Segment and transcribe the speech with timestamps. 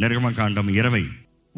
[0.00, 1.04] నిర్గమకాండం ఇరవై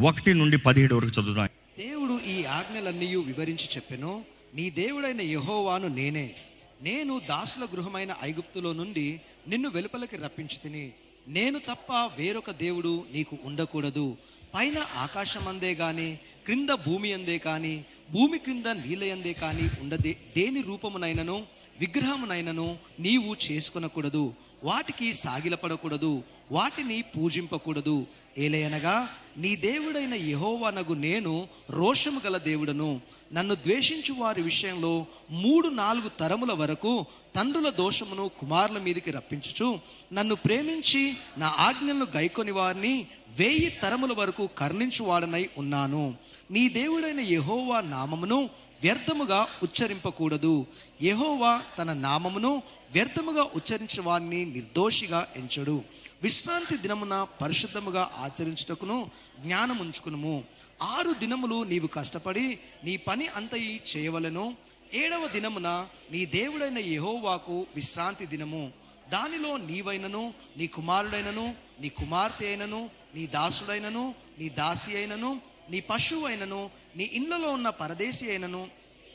[0.02, 1.48] ఒకటి నుండి పదిహేడు వరకు చదువుదాం.
[1.78, 6.34] దేవుడు ఈ ఆజ్ఞలన్నీ వివరించి చెప్పెను నీ దేవుడైన యహోవాను నేనే.
[6.82, 10.92] నేను దాసుల గృహమైన ఐగుప్తులో నుండి నిన్ను వెలుపలకి రప్పించి తిని
[11.28, 14.16] నేను తప్ప వేరొక దేవుడు నీకు ఉండకూడదు.
[14.54, 21.42] పైన ఆకాశం అందే గాని క్రింద భూమి అందే కాని భూమి క్రింద నీలయందే కాని ఉండదే దేని రూపమునైనను
[21.80, 24.34] విగ్రహమునైనను నీవు చేసుకొనకూడదు.
[24.64, 26.22] వాటికి సాగిలపడకూడదు.
[26.52, 28.06] వాటిని పూజింపకూడదు.
[28.38, 33.00] ఏలయనగా నీ దేవుడైన యహోవానగు నేను రోషము గల దేవుడను.
[33.32, 39.78] నన్ను ద్వేషించు వారి విషయంలో మూడు నాలుగు తరముల వరకు తండ్రుల దోషమును కుమారుల మీదకి రప్పించుచు.
[40.12, 43.06] నన్ను ప్రేమించి నా ఆజ్ఞలను గైకొని వారిని
[43.38, 46.14] వేయి తరముల వరకు కర్ణించువాడనై ఉన్నాను.
[46.50, 48.50] నీ దేవుడైన యహోవా నామమును
[48.82, 50.66] వ్యర్థముగా ఉచ్చరింపకూడదు.
[51.02, 55.84] యహోవా తన నామమును వ్యర్థముగా ఉచ్చరించిన వారిని నిర్దోషిగా ఎంచడు.
[56.22, 59.10] విశ్రాంతి దినమున పరిశుద్ధముగా ఆచరించుటకును
[59.40, 60.44] జ్ఞానం ఉంచుకునుము
[60.82, 64.56] ఆరు దినములు నీవు కష్టపడి నీ పని అంతయి చేయవలెను.
[64.94, 68.72] ఏడవ దినమున నీ దేవుడైన యహోవాకు విశ్రాంతి దినము.
[69.12, 76.70] దానిలో నీవైనను నీ కుమారుడైనను నీ కుమార్తె అయినను నీ దాసుడైనను నీ దాసి అయినను నీ పశువు అయినను
[76.96, 78.68] నీ ఇళ్ళలో ఉన్న పరదేశి అయినను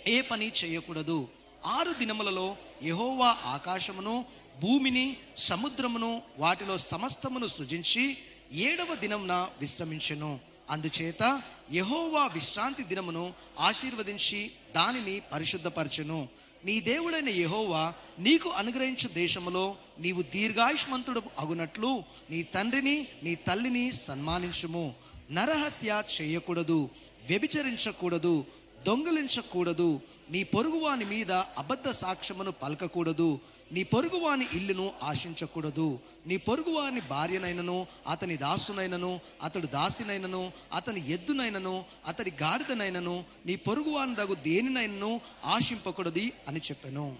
[0.07, 1.27] ఏ పని చేయకూడదు.
[1.65, 4.25] ఆరు దినములలో యహోవా ఆకాశమును
[4.61, 8.17] భూమిని సముద్రమును వాటిలో సమస్తమును సృజించి
[8.51, 10.39] ఏడవ దినమున విశ్రమించెను.
[10.69, 11.41] అందుచేత
[11.73, 16.27] యహోవా విశ్రాంతి దినమును ఆశీర్వదించి దానిని పరిశుద్ధపరచెను.
[16.65, 24.95] నీ దేవుడైన యహోవా నీకు అనుగ్రహించు దేశములో నీవు దీర్ఘాయుష్మంతుడు అగునట్లు నీ తండ్రిని నీ తల్లిని సన్మానించుము.
[25.31, 26.89] నరహత్య చేయకూడదు
[27.27, 28.45] వ్యభిచరించకూడదు
[28.85, 33.39] దొంగలించకూడదు నీ పొరుగువాని మీద అబద్ధ సాక్ష్యమును పలకకూడదు
[33.71, 43.25] నీ పొరుగువాని ఇల్లును ఆశించకూడదు నీ పొరుగువాని భార్యనైనను అతని దాసునైనను అతడు దాసినైనను అతని ఎద్దునైనను అతని గాడిదనైనను
[43.45, 47.17] నీ పొరుగువాని దగు దేనినైనను ఆశింపకూడదు అని చెప్పాను.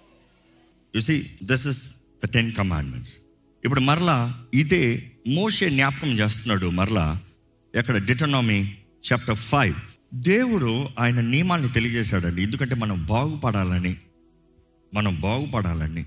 [0.96, 1.84] You see this is
[2.26, 3.14] the ten commandments
[3.66, 7.22] ఇప్పుడు మరలా ఇదే మోషే జ్ఞాపకం చేస్తున్నాడు మరలా
[7.76, 8.76] ఎక్కడ డిటనామీ
[9.12, 9.76] చాప్టర్ ఫైవ్
[10.14, 12.44] దేవుడు ఆయన నియమాల్ని తెలియజేశాడండి.
[12.44, 13.96] ఎందుకంటే మనం బాగుపడాలని
[14.94, 16.06] మనం బాగుపడాలని.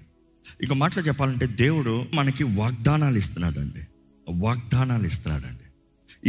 [0.62, 3.80] ఇక మాటలు చెప్పాలంటే దేవుడు మనకి వాగ్దానాలు ఇస్తున్నాడండి.
[4.28, 5.60] వాగ్దానాలు ఇస్తున్నాడండి.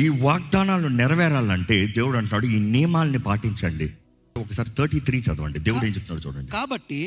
[0.02, 3.94] ఈ వాగ్దానాలు నెరవేరాలంటే దేవుడు అంటాడు ఈ నియమాల్ని పాటించండి.
[4.36, 7.00] ఒకసారి థర్టీ త్రీ చదవండి దేవుడు ఏం చెప్తున్నాడు చూడండి కాబట్టి.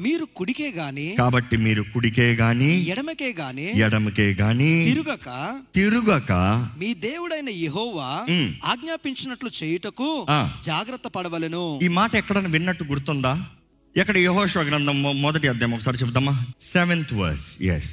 [0.00, 5.28] మీరు కుడికే గాని కాబట్టి మీరు కుడికే గాని ఎడమకే గాని ఎడమకే గాని తిరుగక
[5.74, 6.32] తిరుగక
[6.78, 8.08] మీ దేవుడైన యెహోవా.
[8.64, 10.08] ఆజ్ఞాపించినట్లు చేయుటకు.
[10.64, 13.34] జాగ్రత్త పడవలెను ఈ మాట ఎక్కడైనా విన్నట్టు గుర్తుందా
[13.96, 16.34] ఎక్కడ యహోష గ్రంథం మొదటి అధ్యాయం ఒకసారి చెప్తామా
[16.72, 17.92] సెవెంత్ వర్స్ ఎస్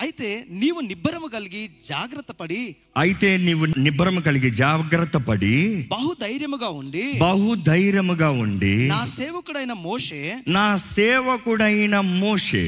[0.00, 2.62] అయితే నీవు నిబ్బరము కలిగి జాగ్రత్త పడి
[2.96, 5.54] అయితే నీవు నిబ్బరము కలిగి జాగ్రత్త పడి
[5.92, 12.64] బహుధైర్యముగా ఉండి బహుధైర్యముగా ఉండి నా సేవకుడైన మోషే నా సేవకుడైన మోషే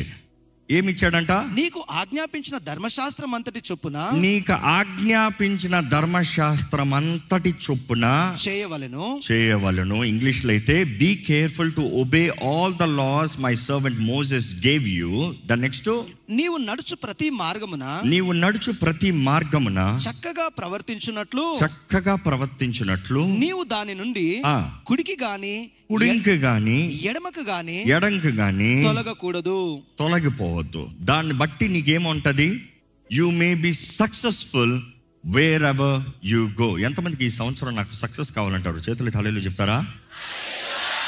[0.70, 1.32] ఏమిచ్చాడంట?
[1.32, 8.06] నీకు ఆజ్ఞాపించిన ధర్మశాస్త్రం అంతటి చొప్పున నీకు ఆజ్ఞాపించిన ధర్మశాస్త్రం అంతటి చొప్పున
[8.48, 9.20] చేయవలెను.
[9.32, 10.04] చేయవలను.
[10.04, 15.52] ఇంగ్లీష్లో అయితే be careful to obey all the laws my servant Moses gave you the
[15.52, 15.90] next
[16.30, 24.42] నీవు నడుచు ప్రతి మార్గమున నీవు నడుచు ప్రతి మార్గమున చక్కగా ప్రవర్తించున్నట్లు చక్కగా ప్రవర్తించినట్లు నీవు దాని నుండి.
[24.86, 29.82] కుడికి గాని కుడింకి గాని ఎడమకు గాని ఎడంకి గాని తొలగకూడదు.
[29.98, 30.88] తొలగిపోవద్దు.
[31.00, 32.68] దాన్ని బట్టి నీకేముంటది?
[33.12, 34.82] You may be successful
[35.62, 38.76] wherever you go ఎంతమందికి ఈ సంవత్సరం నాకు సక్సెస్ కావాలంటారు?
[38.76, 39.86] చేతులు తలలు చెప్తారా?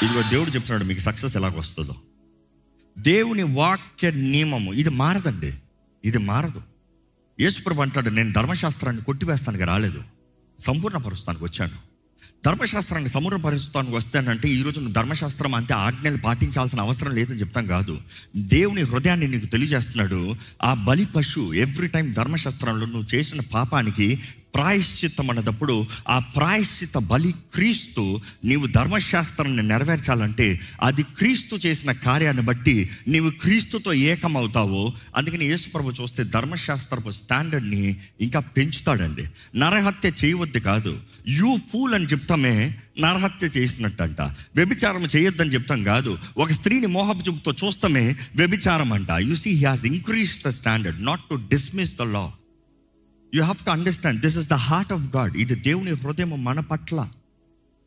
[0.03, 1.95] ఇదిగో దేవుడు చెప్తున్నాడు మీకు సక్సెస్ ఎలాగ వస్తుందో
[2.97, 5.53] దేవుని వాక్య నియమము ఇది మారదండి.
[6.05, 6.61] ఇది మారదు.
[7.39, 10.03] యేసుప్రభు అంటాడు నేను ధర్మశాస్త్రాన్ని కొట్టివేస్తానికి రాలేదు.
[10.59, 11.89] సంపూర్ణపరుస్తానికి వచ్చాను.
[12.45, 18.01] ధర్మశాస్త్రాన్ని సంపూర్ణపరుస్తానికి వస్తానంటే ఈ రోజు నువ్వు ధర్మశాస్త్రం అంటే ఆజ్ఞలు పాటించాల్సిన అవసరం లేదని చెప్తాం కాదు.
[18.37, 20.35] దేవుని హృదయాన్ని నీకు తెలియజేస్తున్నాడు.
[20.63, 24.19] ఆ బలి పశు ఎవ్రీ టైం ధర్మశాస్త్రంలో నువ్వు చేసిన పాపానికి
[24.55, 33.29] ప్రాయశ్చిత్తం అన్నదప్పుడు ఆ ప్రాయశ్చిత బలి క్రీస్తు నీవు ధర్మశాస్త్రాన్ని నెరవేర్చాలంటే అది క్రీస్తు చేసిన కార్యాన్ని బట్టి నీవు
[33.29, 34.93] క్రీస్తుతో ఏకమవుతావో.
[35.15, 39.27] అందుకని యేసుప్రభు చూస్తే ధర్మశాస్త్రపు స్టాండర్డ్ని ఇంకా పెంచుతాడండి.
[39.59, 40.99] నరహత్య చేయవద్దు కాదు.
[41.27, 44.21] యూ ఫూల్ అని నిమిత్తమే నరహత్య చేసినట్టంట.
[44.21, 46.17] వ్యభిచారం చేయొద్దని చెప్తాం కాదు.
[46.37, 51.21] ఒక స్త్రీని మోహపు చూపుతో చూస్తామే వ్యభిచారం అంట you see he has increase the standard not
[51.29, 52.31] to dismiss the law
[53.35, 57.09] you have to understand this is the heart of God ఇది దేవుని హృదయం మన పట్ల.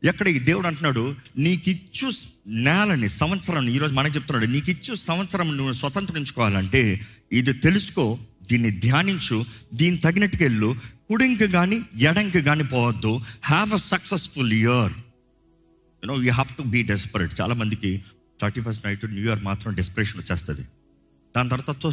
[0.03, 1.13] ఎక్కడ ఈ దేవుడు అంటున్నాడు?
[1.37, 2.11] నీకిచ్చు
[2.47, 7.01] నేలని సంవత్సరం ఈరోజు మనకు చెప్తున్నాడు నీకు ఇచ్చు సంవత్సరం నువ్వు స్వతంత్రించుకోవాలంటే
[7.31, 8.17] ఇది తెలుసుకో
[8.51, 10.75] దీన్ని ధ్యానించు దీన్ని తగినట్టుకెళ్ళు
[11.13, 13.19] కుడింకి కానీ ఎడంకి కానీ పోవద్దు.
[13.43, 14.93] Have a successful year
[16.03, 18.01] you know you have to be desperate చాలా మందికి
[18.41, 20.61] thirty first night new year మాత్రం డెస్పరేషన్ వచ్చేస్తుంది.
[21.35, 21.91] దాని తర్వాత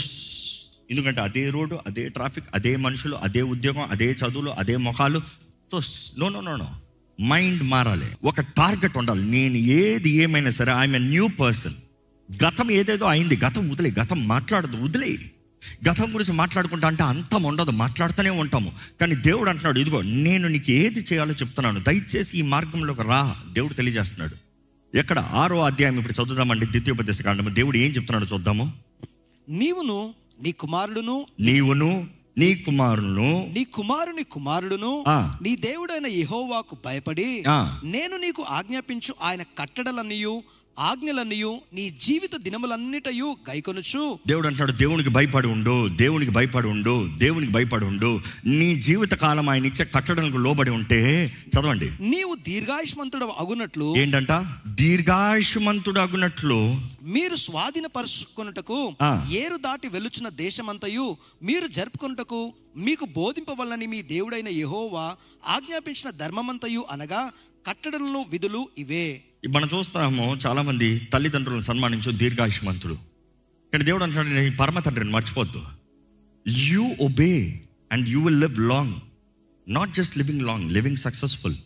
[0.91, 5.23] ఎందుకంటే అదే రోడ్డు అదే ట్రాఫిక్ అదే మనుషులు అదే ఉద్యోగం అదే చదువులు అదే ముఖాలు
[5.73, 6.71] those no no no no
[7.23, 8.07] mind మారాలి.
[8.25, 9.25] ఒక టార్గెట్ ఉండాలి.
[9.25, 11.75] నేను ఏది ఏమైనా సరే ఐఎమ్ ఎ న్యూ పర్సన్
[12.45, 13.37] గతం ఏదేదో అయింది.
[13.37, 13.91] గతం వదిలే.
[13.91, 14.77] గతం మాట్లాడదు.
[14.77, 15.19] వదిలే.
[15.89, 18.73] గతం గురించి మాట్లాడుకుంటా అంటే అంతం ఉండదు మాట్లాడుతూనే ఉంటాము.
[19.01, 21.81] కానీ దేవుడు అంటున్నాడు ఇదిగో నేను నీకు ఏది చేయాలో చెప్తున్నాను.
[21.81, 24.37] దయచేసి ఈ మార్గంలోకి రా దేవుడు తెలియజేస్తున్నాడు.
[24.97, 25.19] ఎక్కడ?
[25.19, 27.49] ఆరో అధ్యాయం ఇప్పుడు చదువుదామండి ద్వితీయోపదేశ కాండము.
[27.49, 28.73] దేవుడు ఏం చెప్తున్నాడో చూద్దాము.
[29.49, 32.07] నీవును నీ కుమారుడును నీవును
[32.39, 35.05] నీ కుమారును నీ కుమారుని కుమారుడును.
[35.43, 37.45] నీ దేవుడైన యెహోవాకు భయపడి.
[37.85, 40.43] నేను నీకు ఆజ్ఞాపించు ఆయన కట్టడలన్నయు
[40.79, 44.19] ఆజ్ఞలన్నయు నీ జీవిత దినములన్నిటయు గైకొనుచు.
[44.27, 48.21] దేవుడు అంటున్నాడు దేవునికి భయపడి ఉండు దేవునికి భయపడి ఉండు దేవునికి భయపడి ఉండు.
[48.47, 51.91] నీ జీవిత కాలం ఆయన ఇచ్చే కట్టడానికి లోబడి ఉంటే చదవండి.
[52.01, 54.33] నీవు దీర్ఘాయుష్మంతుడు అగునట్లు ఏంటంట?
[54.67, 56.77] దీర్ఘాయుషమంతుడు అగునట్లు.
[57.03, 59.27] మీరు స్వాధీనపరుచుకొనుటకు ఆ.
[59.31, 65.17] ఏరు దాటి వెలుచున్న దేశమంతయు మీరు జరుపుకొనుటకు మీకు బోధింపవలనని మీ దేవుడైన యెహోవా
[65.49, 67.31] ఆజ్ఞాపించిన ధర్మమంతయు అనగా
[67.67, 69.23] కట్టడలను విధులు ఇవే.
[69.49, 72.95] మనం చూస్తాము చాలామంది తల్లిదండ్రులను సన్మానించు దీర్ఘాయుష్మంతుడు
[73.73, 75.63] కానీ దేవుడు అంటున్నాడు నేను పరమ తండ్రిని మర్చిపోద్దు
[76.49, 77.61] you obey
[77.93, 78.95] and you will live long
[79.69, 81.57] not just living long living successful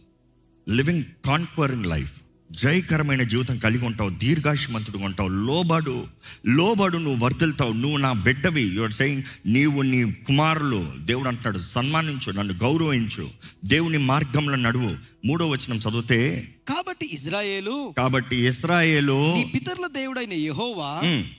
[0.68, 2.20] living conquering life
[2.52, 5.28] జయకరమైన జీవితం కలిగి ఉంటావు దీర్ఘాయుష్మంతుడు ఉంటావు.
[5.28, 6.06] లోబడు
[6.46, 7.72] లోబడు నువ్వు వర్ధిల్తావు.
[7.72, 8.62] నువ్వు నా బిడ్డవి.
[8.62, 10.92] యువర్ సెయింగ్ నీవు నీ కుమారులు.
[10.98, 13.30] దేవుడు అంటున్నాడు సన్మానించు నన్ను గౌరవించు.
[13.64, 14.96] దేవుని మార్గంలో నడువు.
[15.26, 20.90] మూడో వచనం చదివితే కాబట్టి ఇజ్రాయేలు కాబట్టి ఇస్రాయేలు నీ పితరుల దేవుడైన యెహోవా.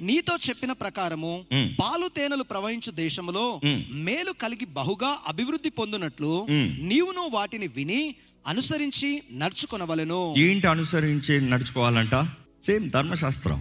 [0.01, 1.33] నీతో చెప్పిన ప్రకారము.
[1.79, 3.79] పాలు తేనెలు ప్రవహించు దేశములో మ్.
[4.03, 6.33] మేలు కలిగి బహుగా అభివృద్ధి పొందునట్లు.
[6.83, 8.01] నీవును వాటిని విని
[8.45, 12.15] అనుసరించి నడుచుకొనవలెను ఏంటి అనుసరించి నడుచుకోవాలంట
[12.65, 13.59] సేమ్ ధర్మశాస్త్రం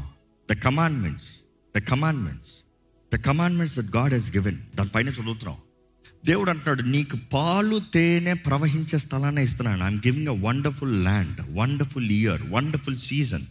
[0.48, 1.30] the commandments
[1.74, 2.52] the commandments
[3.12, 5.58] the commandments that God he's given దానిపైన చదువుతున్నాం
[6.26, 9.82] దేవుడు అంటున్నాడు నీకు పాలు తేనె ప్రవహించే స్థలాన్ని ఇస్తున్నాను.
[9.84, 13.44] I'm giving a wonderful land wonderful year wonderful season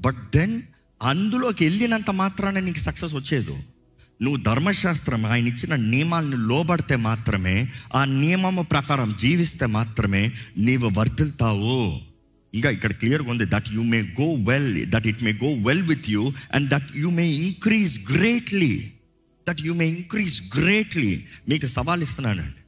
[0.00, 0.62] but then
[1.02, 3.54] అందులోకి వెళ్ళినంత మాత్రాన నీకు సక్సెస్ వచ్చేదు.
[4.22, 12.00] నువ్వు ధర్మశాస్త్రం ఆయన ఇచ్చిన నియమాలను లోబడితే మాత్రమే ఆ నియమము ప్రకారం జీవిస్తే మాత్రమే నీవు వర్ధిల్తావు.
[12.54, 16.10] ఇంకా ఇక్కడ క్లియర్గా ఉంది that you may go well that it may go well with
[16.10, 18.90] you and that you may increase greatly
[19.50, 22.60] that you may increase greatly మీకు సవాల్ ఇస్తున్నానండి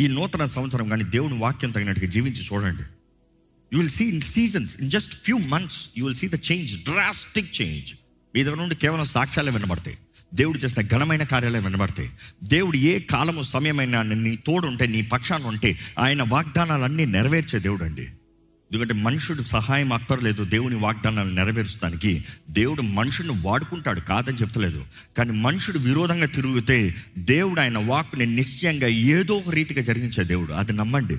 [0.00, 2.82] ఈ నూతన సంవత్సరం కానీ దేవుని వాక్యం తగినట్టుగా జీవించి చూడండి.
[3.72, 7.62] You will see in seasons in just few months you will see the change drastic
[7.62, 7.92] change
[8.34, 9.98] మీ దగ్గర నుండి కేవలం సాక్ష్యాలే వినబడతాయి.
[10.34, 12.10] దేవుడు చేసిన ఘనమైన కార్యాలయం వినబడతాయి.
[12.44, 18.08] దేవుడు ఏ కాలము సమయమైనా నీ తోడు ఉంటే నీ పక్షాన ఉంటే ఆయన వాగ్దానాలన్నీ నెరవేర్చే దేవుడు అండి.
[18.72, 24.84] ఎందుకంటే మనుషుడు సహాయం అక్కర్లేదు దేవుని వాగ్దానాలు నెరవేర్చడానికి దేవుడు మనుషుని వాడుకుంటాడు కాదని చెప్తలేదు.
[25.18, 30.52] కానీ మనుషుడు విరోధంగా తిరిగితే దేవుడు ఆయన వాక్కుని నిశ్చయంగా ఏదో ఒక రీతిగా జరిగించే దేవుడు.
[30.52, 31.16] అది నమ్మండి.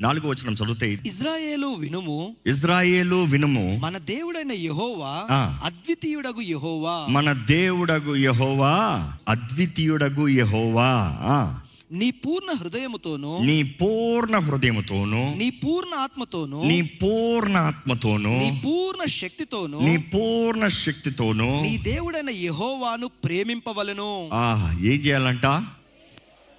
[0.00, 2.36] నాలుగో వచనం చదివితే ఇజ్రాయేలు వినుము.
[2.46, 3.80] ఇజ్రాయేలు వినుము.
[3.82, 5.36] మన దేవుడైన యెహోవా.
[5.64, 7.06] అద్వితీయుడగు యెహోవా.
[7.10, 11.60] మన దేవుడగు యహోవా అద్వితీయుడగు యహోవా.
[12.00, 19.78] నీ పూర్ణ హృదయముతోను నీ పూర్ణ హృదయముతోను నీ పూర్ణ ఆత్మతోను నీ పూర్ణ ఆత్మతోను నీ పూర్ణ శక్తితోను
[19.80, 24.30] నీ పూర్ణ శక్తితోను నీ దేవుడైన యెహోవాను ప్రేమింపవలెను.
[24.32, 25.46] ఆ ఏం చేయాలంట?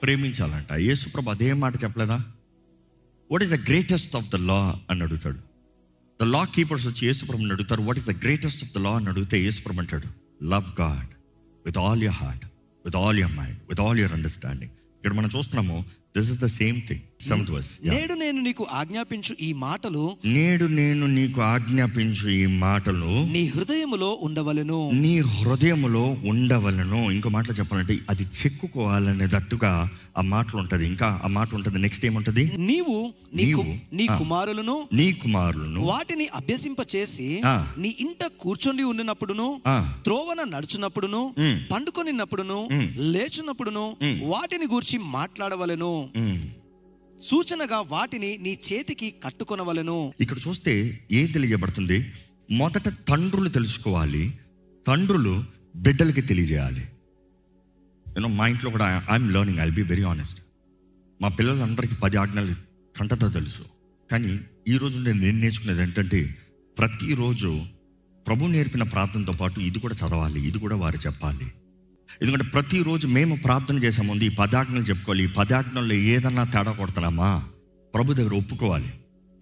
[0.04, 0.72] ప్రేమించాలంట.
[0.74, 2.18] యేసుప్రభు అదే మాట చెప్పలేదా?
[3.32, 5.40] What is the greatest of the law అని అడుగుతాడు.
[6.20, 7.82] ద లా కీపర్స్ వచ్చి యేసుప్రభుని అడుగుతారు.
[7.82, 10.08] What is the greatest of the law అని అడిగితే యేసుప్రభు అంటాడు
[10.44, 11.12] love God
[11.66, 12.46] with all your heart
[12.86, 15.76] with all your mind with all your understanding ఇక్కడ మనం చూస్తున్నాము
[16.18, 21.06] this is the same thing seventh verse నేడు నేను నీకు ఆజ్ఞాపించు ఈ మాటలు నేడు నేను
[21.08, 29.28] నీకు ఆజ్ఞాపించు ఈ మాటలు నీ హృదయములో ఉండవలెను నీ హృదయములో ఉండవలను ఇంకో మాటలో చెప్పాలంటే అది చెక్కుకోవాలనే
[29.28, 34.08] దట్టుగా ఆ మాటలు ఉంటుంది ఇంకా ఆ మాట ఉంటుంది నెక్స్ట్ ఏముంటది నీవు నీవు, నీ.
[34.18, 37.42] కుమారులను నీ కుమారులను వాటిని అభ్యసింప చేసి.
[37.78, 39.62] నీ ఇంట కూర్చొని ఉండినప్పుడును.
[40.04, 41.36] త్రోవన నడుచున్నప్పుడును.
[41.72, 42.90] పండుకొనినప్పుడును ఉమ్.
[44.24, 46.05] వాటిని గూర్చి మాట్లాడవలెను.
[47.20, 49.98] సూచనగా వాటిని నీ చేతికి కట్టుకొనవలెను.
[50.24, 50.74] ఇక్కడ చూస్తే
[51.20, 51.98] ఏం తెలియబడుతుంది?
[52.52, 54.24] మొదట తండ్రులు తెలుసుకోవాలి
[54.88, 55.36] తండ్రులు
[55.76, 56.84] బిడ్డలకి తెలియజేయాలి.
[58.06, 60.40] యూనో మా ఇంట్లో కూడా I'm learning I be very honest
[61.22, 62.54] మా పిల్లలందరికీ పది ఆజ్ఞలు
[62.98, 63.64] కంటతో తెలుసు.
[64.12, 64.34] కానీ
[64.68, 66.20] ఈరోజు నేను నేను నేర్చుకునేది ఏంటంటే
[66.78, 67.52] ప్రతిరోజు
[68.28, 71.48] ప్రభు నేర్పిన ప్రార్థనతో పాటు ఇది కూడా చదవాలి ఇది కూడా వారు చెప్పాలి.
[72.22, 75.24] ఎందుకంటే ప్రతిరోజు మేము ప్రార్థన చేసే ముందు ఈ పదాజ్ఞలు చెప్పుకోవాలి.
[75.24, 77.44] ఈ పదాజ్ఞల్లో ఏదన్నా తేడా కొడుతున్నామా
[77.96, 78.94] ప్రభు దగ్గర ఒప్పుకోవాలి.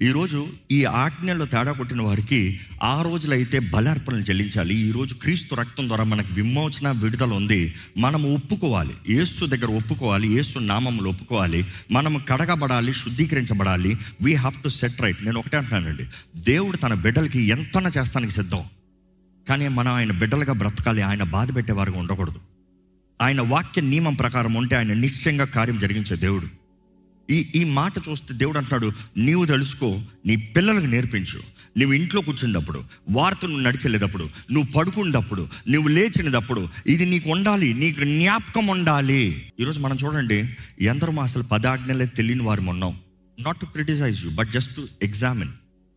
[0.02, 4.76] ఈరోజు ఈ ఆజ్ఞల్లో తేడా కొట్టిన వారికి ఆ రోజులైతే బలార్పణలు చెల్లించాలి.
[4.76, 7.74] ఈరోజు క్రీస్తు రక్తం ద్వారా మనకు విమోచన విడుదల ఉంది.
[7.98, 8.94] మనం ఒప్పుకోవాలి.
[9.10, 10.34] ఏసు దగ్గర ఒప్పుకోవాలి.
[10.34, 11.66] ఏసు నామంలో ఒప్పుకోవాలి.
[11.92, 13.98] మనం కడగబడాలి శుద్ధీకరించబడాలి.
[14.22, 16.04] We have to set right నేను ఒకటే అంటున్నానండి.
[16.38, 18.62] దేవుడు తన బిడ్డలకి ఎంతన చేస్తానికి సిద్ధం.
[19.50, 21.02] కానీ మనం ఆయన బిడ్డలుగా బ్రతకాలి.
[21.02, 22.53] ఆయన బాధ పెట్టే వారికి ఉండకూడదు.
[23.22, 26.48] ఆయన వాక్య నియమం ప్రకారం ఉంటే ఆయన నిశ్చయంగా కార్యం జరిగించే దేవుడు.
[27.32, 31.40] ఈ ఈ మాట చూస్తే దేవుడు అంటున్నాడు నీవు తెలుసుకో నీ పిల్లలకు నేర్పించు.
[31.78, 38.68] నువ్వు ఇంట్లో కూర్చున్నప్పుడు వార్త నువ్వు నడిచెళ్ళేటప్పుడు నువ్వు పడుకున్నప్పుడు నువ్వు లేచినప్పుడు ఇది నీకు ఉండాలి నీకు జ్ఞాపకం
[38.68, 39.52] ఉండాలి.
[39.60, 40.50] ఈరోజు మనం చూడండి
[40.82, 42.98] ఎందరో అసలు పదాజ్ఞలే తెలియని వారు ఉన్నాం.
[43.40, 45.50] Not to criticize you but just to examine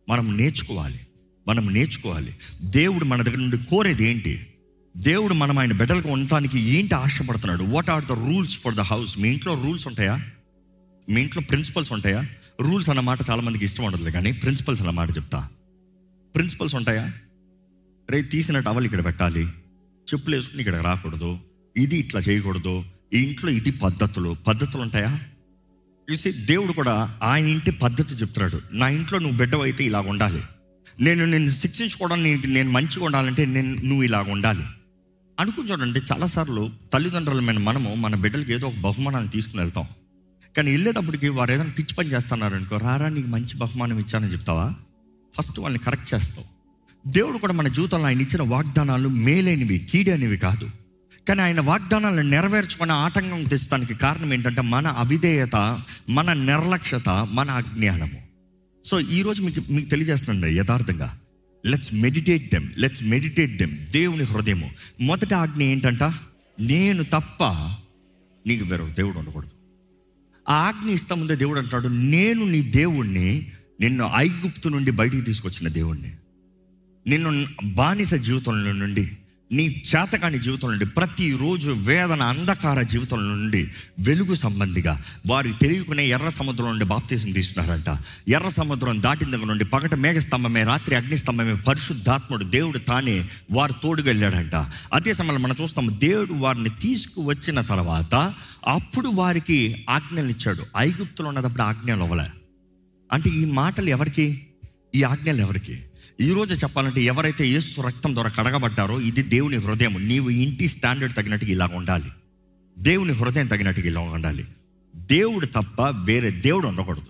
[0.09, 0.99] మనం నేర్చుకోవాలి
[1.47, 2.35] మనం నేర్చుకోవాలి.
[2.61, 4.47] దేవుడు మన దగ్గర నుండి కోరేది ఏంటి?
[4.95, 7.63] దేవుడు మనం ఆయన బిడ్డలకు ఉండటానికి ఏంటి ఆశపడుతున్నాడు?
[7.63, 10.25] What are the rules for the house మీ ఇంట్లో రూల్స్ ఉంటాయా?
[11.09, 12.25] మీ ఇంట్లో ప్రిన్సిపల్స్ ఉంటాయా?
[12.61, 15.47] రూల్స్ అన్న మాట చాలా మందికి ఇష్టం ఉండదు కానీ ప్రిన్సిపల్స్ అన్న మాట చెప్తా.
[16.35, 17.13] ప్రిన్సిపల్స్ ఉంటాయా?
[18.09, 19.45] రే తీసిన టవల్ ఇక్కడ పెట్టాలి.
[20.13, 21.39] చెప్పులు వేసుకుని ఇక్కడ రాకూడదు.
[21.77, 22.83] ఇది ఇట్లా చేయకూడదు.
[23.13, 24.35] ఈ ఇంట్లో ఇది పద్ధతులు.
[24.47, 25.19] పద్ధతులు ఉంటాయా?
[26.11, 28.61] చూసి దేవుడు కూడా ఆయన ఇంటి పద్ధతి చెప్తున్నాడు.
[28.71, 30.41] నా ఇంట్లో నువ్వు బిడ్డవైతే అయితే ఇలా ఉండాలి.
[30.99, 34.63] నేను నిన్ను శిక్షించుకోవడానికి నేను మంచిగా ఉండాలంటే నేను నువ్వు ఇలాగ ఉండాలి.
[35.39, 39.85] అనుకుని చూడండి చాలాసార్లు తల్లిదండ్రులమైన మనము మన బిడ్డలకి ఏదో ఒక బహుమానాన్ని తీసుకుని వెళ్తాం.
[40.57, 44.73] కానీ వెళ్ళేటప్పటికి వారు ఏదైనా పిచ్చి పని చేస్తున్నారు అనుకో రారా నీకు మంచి బహుమానం ఇచ్చానని చెప్తావా?
[45.37, 46.57] ఫస్ట్ వాళ్ళని కరెక్ట్ చేస్తావు.
[47.09, 50.69] దేవుడు కూడా మన జీవితంలో ఆయన ఇచ్చిన వాగ్దానాలు మేలైనవి కీడైనవి కాదు.
[51.27, 58.26] కానీ ఆయన వాగ్దానాలను నెరవేర్చుకునే ఆటంకం తెచ్చడానికి కారణం ఏంటంటే మన అవిధేయత మన నిర్లక్ష్యత మన అజ్ఞానము.
[58.87, 61.19] సో ఈరోజు మీకు మీకు తెలియజేస్తున్నాండి యథార్థంగా.
[61.65, 64.71] Let's meditate them let's meditate them దేవుని హృదయము.
[65.01, 66.03] మొదటి ఆజ్ఞ ఏంటంట?
[66.59, 67.43] నేను తప్ప
[68.47, 69.49] నీకు వేరే దేవుడు ఉండకూడదు.
[70.49, 73.51] ఆ ఆజ్ఞ ఇస్తా ముందే దేవుడు అంటున్నాడు నేను నీ దేవుణ్ణి
[73.81, 76.11] నిన్ను ఐగుప్తు నుండి బయటికి తీసుకొచ్చిన దేవుణ్ణి.
[77.07, 79.11] నిన్ను బానిస జీవితంలో నుండి
[79.51, 86.67] నీ చేతకాని జీవితం నుండి ప్రతిరోజు వేదన అంధకార జీవితం నుండి వెలుగు సంబంధిగా వారు తెలియకునే ఎర్ర సముద్రం
[86.67, 87.97] నుండి బాప్తీసం తీసుకున్నారంట.
[88.27, 94.55] ఎర్ర సముద్రం దాటిన దగ్గర నుండి పగట మేఘస్తంభమే రాత్రి అగ్నిస్తంభమే పరిశుద్ధాత్ముడు దేవుడు తానే వారు తోడుగెళ్ళాడంట.
[94.93, 98.33] అదే సమయంలో మనం చూస్తాము దేవుడు వారిని తీసుకువచ్చిన తర్వాత
[98.67, 102.29] అప్పుడు వారికి ఆజ్ఞలు ఇచ్చాడు ఐగుప్తులో ఉన్నప్పుడు ఆజ్ఞలు అవ్వలే
[103.11, 104.47] అంటే ఈ మాటలు ఎవరికి?
[104.95, 105.83] ఈ ఆజ్ఞలు ఎవరికి?
[106.21, 110.07] ఈరోజు చెప్పాలంటే ఎవరైతే యేసు రక్తం ద్వారా కడగబడ్డారో ఇది దేవుని హృదయం.
[110.07, 112.09] నీవు ఇంటి స్టాండర్డ్ తగినట్టుగా ఇలా ఉండాలి.
[112.79, 114.45] దేవుని హృదయం తగినట్టుగా ఇలా ఉండాలి.
[114.95, 117.05] దేవుడు తప్ప వేరే దేవుడు ఉండకూడదు.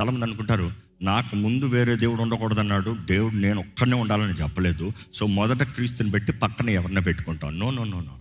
[0.00, 0.72] చాలామంది అనుకుంటారు
[1.02, 4.92] నాకు ముందు వేరే దేవుడు ఉండకూడదు అన్నాడు దేవుడు నేను ఒక్కడనే ఉండాలని చెప్పలేదు.
[5.14, 7.58] సో మొదట క్రీస్తుని పెట్టి పక్కన ఎవరిని పెట్టుకుంటాను.
[7.58, 8.18] No no no no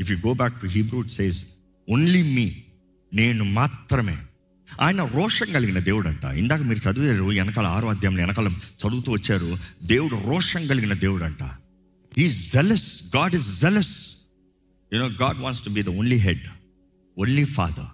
[0.00, 1.46] if you go back to Hebrew it says
[1.90, 2.56] only me
[3.14, 4.18] నేను మాత్రమే.
[4.80, 9.58] ఆయన రోషం కలిగిన దేవుడు అంట ఇందాక మీరు చదివారు వెనకాల ఆరో అధ్యాయంలో వెనకాల చదువుతూ వచ్చారు.
[9.82, 11.50] దేవుడు రోషం కలిగిన దేవుడు అంట
[12.18, 14.16] ఈ jealous God is jealous
[14.92, 16.40] you know God wants to be the only head
[17.18, 17.84] only father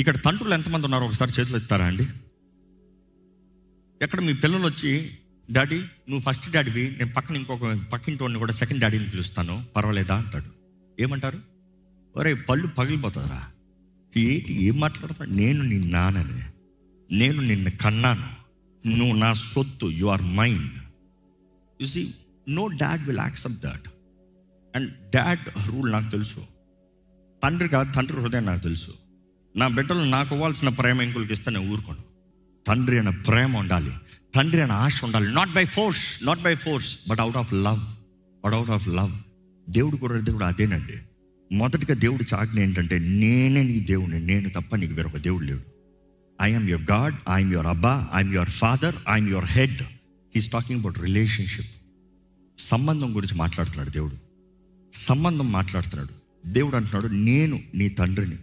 [0.00, 2.06] ఇక్కడ తండ్రులు ఎంతమంది ఉన్నారో ఒకసారి చేతులు ఎత్తారా అండి?
[4.02, 5.18] ఎక్కడ మీ పిల్లలు వచ్చి
[5.52, 10.16] డాడీ నువ్వు ఫస్ట్ డాడీవి నేను పక్కన ఇంకొక పక్కింటి కూడా సెకండ్ డాడీని పిలుస్తాను పర్వాలేదా?
[10.16, 10.44] అంటాడు.
[11.02, 11.38] ఏమంటారు?
[12.16, 13.50] ఒరే పళ్ళు పగిలిపోతుందిరా.
[14.16, 15.30] ఏంటి ఏం మాట్లాడతాడు?
[15.30, 16.42] నేను నిన్న నానని
[17.16, 18.46] నేను నిన్ను కన్నాను.
[18.88, 20.70] నువ్వు నా సొత్తు you are mind
[21.82, 22.14] you see
[22.48, 23.88] no dad will accept that
[24.76, 26.46] and dad rule నాకు తెలుసు.
[27.42, 28.90] తండ్రి కాదు తండ్రి హృదయం నాకు తెలుసు.
[29.56, 31.98] నా బిడ్డలు నాకు ఇవ్వాల్సిన ప్రేమ ఇంకొకరికి ఇస్తే నేను ఊరుకోను.
[32.66, 33.92] తండ్రి అనే ప్రేమ ఉండాలి.
[34.34, 35.34] తండ్రి అనే ఆశ ఉండాలి.
[35.34, 37.80] Not by force not by force but out of love
[38.44, 39.12] but out of love
[39.70, 40.92] దేవుడు కూడా దేవుడు అదేనండి.
[41.52, 45.60] మొదటిగా దేవుడి ఆజ్ఞ ఏంటంటే నేనే నీ దేవుడిని నేను తప్ప నీకు వేరొక దేవుడు లేడు.
[46.42, 49.82] I'm your God I'm your Abba I'm your father I'm your head
[50.34, 51.66] he's talking about relationship
[52.58, 54.16] సంబంధం గురించి మాట్లాడుతున్నాడు దేవుడు.
[54.92, 56.26] సంబంధం మాట్లాడుతున్నాడు.
[56.48, 58.36] దేవుడు అంటున్నాడు నేను నీ తండ్రిని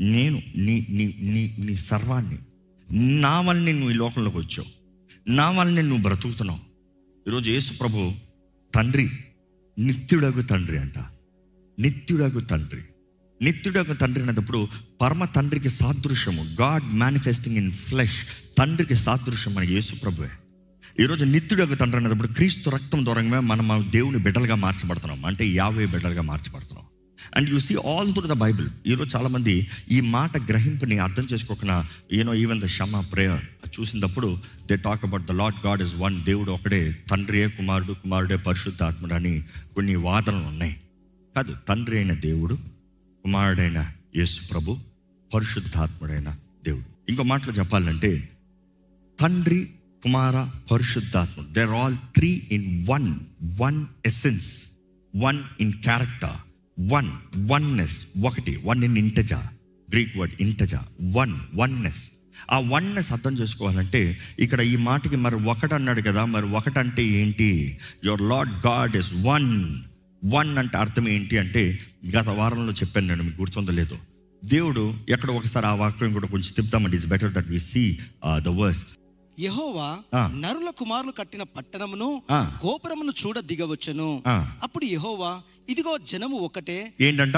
[0.00, 2.38] నేను నీ నీ నీ నీ సర్వాన్ని
[3.20, 4.78] నా వల్లనే నువ్వు ఈ లోకంలోకి వచ్చావు
[5.30, 6.60] నా వల్లనే నువ్వు బ్రతుకుతున్నావు.
[7.28, 8.12] ఈరోజు యేసు ప్రభు
[8.74, 9.10] తండ్రి
[9.78, 10.98] నిత్యుడగు తండ్రి అంట.
[11.78, 12.80] నిత్యుడకు తండ్రి.
[13.42, 14.68] నిత్యుడకు తండ్రి అన్నప్పుడు
[15.00, 16.42] పరమ తండ్రికి సాదృశ్యము.
[16.60, 18.16] గాడ్ మేనిఫెస్టింగ్ ఇన్ ఫ్లెష్
[18.58, 20.28] తండ్రికి సాదృశ్యం మన యేసు ప్రభువే.
[21.00, 25.24] ఈరోజు నిత్యుడకు తండ్రి అన్నప్పుడు క్రీస్తు రక్తం దూరంగా మనం మన దేవుని బిడ్డలుగా మార్చబడుతున్నాం.
[25.24, 26.84] అంటే యావే బిడ్డలుగా మార్చబడుతున్నాం.
[27.36, 32.34] And you see all through the Bible ఈరోజు చాలామంది ఈ మాట గ్రహింపుని అర్థం చేసుకోకుండా you know
[32.34, 33.44] even the Shema prayer
[33.80, 34.38] చూసినప్పుడు
[34.70, 39.42] they talk about the Lord God is one దేవుడు ఒకడే తండ్రియే కుమారుడు కుమారుడే పరిశుద్ధాత్ముడు అని
[39.74, 40.76] కొన్ని వాదనలు ఉన్నాయి.
[41.36, 42.54] కాదు తండ్రి అయిన దేవుడు
[43.24, 43.80] కుమారుడైన
[44.16, 44.72] యేసు ప్రభు
[45.30, 46.28] పరిశుద్ధాత్ముడైన
[46.64, 46.84] దేవుడు.
[47.08, 48.10] ఇంకో మాటలో చెప్పాలంటే
[49.18, 49.60] తండ్రి
[50.02, 50.36] కుమార
[50.72, 53.08] పరిశుద్ధాత్ముడు there all three in one
[53.60, 54.48] one essence
[55.14, 56.38] one in character
[56.78, 57.10] one
[57.48, 59.40] oneness ఒకటి వన్ ఇన్ ఇంటజా
[59.88, 60.80] గ్రీక్ వర్డ్ ఇంటజా
[61.12, 62.02] వన్ వన్నెస్
[62.50, 64.00] ఆ వన్నెస్ అర్థం చేసుకోవాలంటే
[64.38, 67.48] ఇక్కడ ఈ మాటకి మరి ఒకటి అన్నాడు కదా మరి ఒకటంటే ఏంటి?
[68.04, 69.48] Your Lord God is one
[70.24, 71.78] one అంటే అర్థం ఏంటి అంటే
[72.18, 73.96] గత వారంలో చెప్పాను నేను మీకు గుర్తుందో లేదో
[74.44, 77.98] దేవుడు ఎక్కడ ఒకసారి ఆ వాక్యం కూడా కొంచెం తిప్పుతామండి it's better that we see
[78.36, 78.86] the verse
[79.38, 79.98] యెహోవా.
[80.14, 82.22] నరుల కుమారులు కట్టిన పట్టణమును.
[82.32, 84.22] గోపురమును చూడ దిగవచ్చును.
[84.62, 86.92] అప్పుడు యెహోవా ఇదిగో జనము ఒకటే.
[87.00, 87.36] ఏంటంట?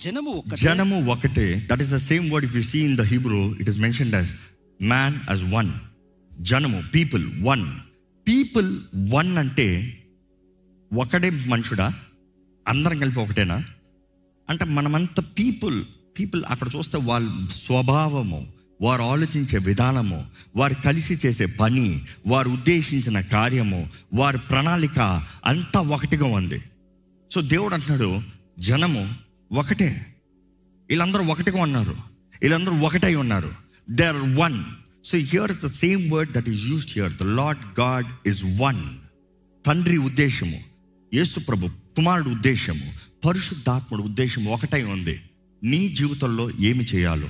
[0.00, 0.56] జనము ఒకటే.
[0.56, 1.66] జనము ఒకటే.
[1.72, 4.30] That is the same word if you see in the Hebrew it is mentioned as
[4.82, 5.70] man as one
[6.40, 7.64] జనము పీపుల్ వన్
[8.28, 8.78] పీపుల్
[9.12, 9.98] వన్ అంటే
[10.94, 11.94] ఒకడే మనుషుడా?
[12.68, 13.64] అందరం కలిపి ఒకటేనా?
[14.50, 15.84] అంటే మనమంతా పీపుల్
[16.18, 18.46] పీపుల్ అక్కడ చూస్తే వాళ్ళ స్వభావము
[18.82, 26.62] వారు ఆలోచించే విధానము వారు కలిసి చేసే పని వారు ఉద్దేశించిన కార్యము వారి ప్రణాళిక అంతా ఒకటిగా ఉంది.
[27.34, 28.20] సో దేవుడు అంటున్నాడు
[28.58, 29.14] జనము
[29.52, 30.06] ఒకటే.
[30.88, 31.94] వీళ్ళందరూ ఒకటిగా ఉన్నారు.
[32.42, 33.50] వీళ్ళందరూ ఒకటై ఉన్నారు.
[33.90, 34.64] They are one
[35.04, 38.84] so here is the same word that is used here the Lord God is one
[39.66, 40.67] తండ్రి ఉద్దేశము.
[41.14, 42.92] యేసుప్రభు కుమారుడు ఉద్దేశము
[43.26, 45.20] పరిశుద్ధాత్ముడు ఉద్దేశం ఒకటై ఉంది.
[45.64, 47.28] నీ జీవితంలో ఏమి చేయాలో?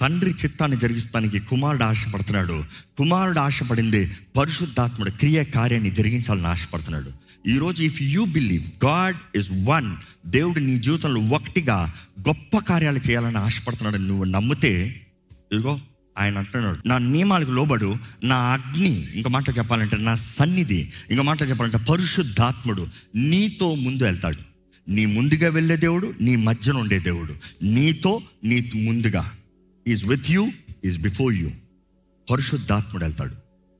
[0.00, 2.64] తండ్రి చిత్తాన్ని జరిగిస్తానికి కుమారుడు ఆశపడుతున్నాడు.
[2.98, 7.12] కుమారుడు ఆశపడింది పరిశుద్ధాత్ముడు క్రియ కార్యాన్ని జరిగించాలని ఆశపడుతున్నాడు.
[7.48, 9.96] ఈరోజు if you believe God is one
[10.26, 15.00] దేవుడు నీ జీవితంలో ఒకటిగా గొప్ప కార్యాలు చేయాలని ఆశపడుతున్నాడు నువ్వు నమ్మితే
[15.52, 15.80] ఇదిగో
[16.18, 21.78] ఆయన అంటున్నాడు నా నియమాలకు లోబడు నా అగ్ని ఇంకో మాట చెప్పాలంటే నా సన్నిధి ఇంకో మాట చెప్పాలంటే
[21.78, 24.48] పరిశుద్ధాత్ముడు నీతో ముందు వెళ్తాడు.
[24.90, 27.34] నీ ముందుగా వెళ్ళే దేవుడు నీ మధ్యన ఉండే దేవుడు.
[27.62, 29.32] నీతో నీ ముందుగా.
[29.86, 30.48] Is with you
[30.84, 31.50] is before you
[32.30, 33.34] పరిశుద్ధాత్ముడు వెళ్తాడు.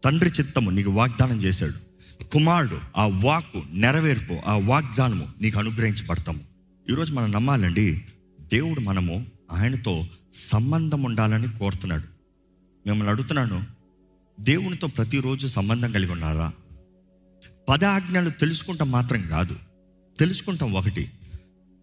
[0.04, 1.88] తండ్రి చిత్తము నీకు వాగ్దానం చేశాడు.
[2.24, 6.40] కుమారుడు ఆ వాక్కు నెరవేర్పు ఆ వాగ్దానము నీకు అనుగ్రహించబడతాము.
[6.90, 8.02] ఈరోజు మనం నమ్మాలండి
[8.40, 10.06] దేవుడు మనము ఆయనతో
[10.52, 12.17] సంబంధం ఉండాలని కోరుతున్నాడు.
[12.88, 13.66] మిమ్మల్ని అడుగుతున్నాను
[14.40, 16.52] దేవునితో ప్రతిరోజు సంబంధం కలిగి ఉన్నారా?
[17.68, 19.56] పద ఆజ్ఞలు తెలుసుకుంటాం మాత్రం కాదు
[20.18, 21.10] తెలుసుకుంటాం ఒకటి